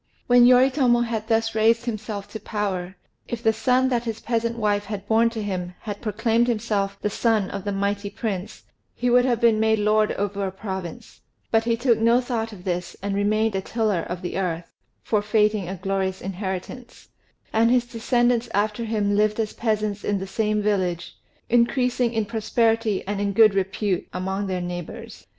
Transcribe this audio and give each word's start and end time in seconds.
When 0.25 0.47
Yoritomo 0.47 1.01
had 1.01 1.27
thus 1.27 1.53
raised 1.53 1.85
himself 1.85 2.27
to 2.29 2.39
power, 2.39 2.95
if 3.27 3.43
the 3.43 3.53
son 3.53 3.89
that 3.89 4.05
his 4.05 4.19
peasant 4.19 4.57
wife 4.57 4.85
had 4.85 5.07
born 5.07 5.29
to 5.29 5.43
him 5.43 5.75
had 5.81 6.01
proclaimed 6.01 6.47
himself 6.47 6.97
the 7.03 7.09
son 7.11 7.51
of 7.51 7.65
the 7.65 7.71
mighty 7.71 8.09
prince, 8.09 8.63
he 8.95 9.11
would 9.11 9.25
have 9.25 9.39
been 9.39 9.59
made 9.59 9.77
lord 9.77 10.13
over 10.13 10.47
a 10.47 10.51
province; 10.51 11.21
but 11.51 11.65
he 11.65 11.77
took 11.77 11.99
no 11.99 12.19
thought 12.19 12.51
of 12.51 12.63
this, 12.63 12.95
and 13.03 13.13
remained 13.13 13.53
a 13.55 13.61
tiller 13.61 14.01
of 14.01 14.23
the 14.23 14.39
earth, 14.39 14.71
forfeiting 15.03 15.69
a 15.69 15.75
glorious 15.75 16.19
inheritance; 16.19 17.09
and 17.53 17.69
his 17.69 17.85
descendants 17.85 18.49
after 18.55 18.85
him 18.85 19.15
lived 19.15 19.39
as 19.39 19.53
peasants 19.53 20.03
in 20.03 20.17
the 20.17 20.25
same 20.25 20.63
village, 20.63 21.15
increasing 21.47 22.11
in 22.11 22.25
prosperity 22.25 23.03
and 23.05 23.21
in 23.21 23.33
good 23.33 23.53
repute 23.53 24.07
among 24.13 24.47
their 24.47 24.61
neighbours. 24.61 25.27